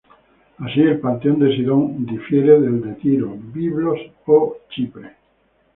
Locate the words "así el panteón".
0.57-1.37